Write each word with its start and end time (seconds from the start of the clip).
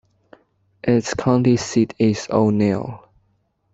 Its 0.83 1.13
county 1.13 1.55
seat 1.57 1.93
is 1.99 2.25
O'Neill. 2.31 3.07